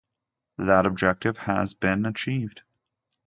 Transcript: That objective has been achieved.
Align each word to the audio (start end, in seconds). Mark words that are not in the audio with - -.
That 0.57 0.87
objective 0.87 1.37
has 1.37 1.75
been 1.75 2.07
achieved. 2.07 2.63